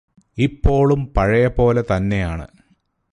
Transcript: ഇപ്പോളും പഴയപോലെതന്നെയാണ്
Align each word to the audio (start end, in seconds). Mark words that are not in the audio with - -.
ഇപ്പോളും 0.37 1.01
പഴയപോലെതന്നെയാണ് 1.17 2.47